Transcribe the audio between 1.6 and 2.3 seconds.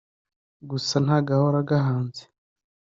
gahanze